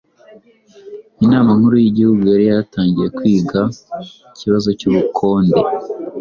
Inama 1.25 1.49
Nkuru 1.57 1.75
y'Igihugu 1.83 2.21
yari 2.31 2.45
yatangiye 2.51 3.07
kwiga 3.17 3.61
ikibazo 4.33 4.69
cy'ubukonde 4.79 5.59